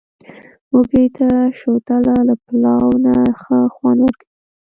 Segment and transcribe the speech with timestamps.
[0.73, 1.27] وږي ته،
[1.59, 4.27] شوتله له پلاو نه ښه خوند ورکوي.